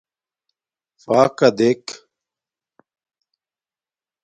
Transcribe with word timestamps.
فݳکݳ 1.03 1.47
دݵک. 1.57 1.85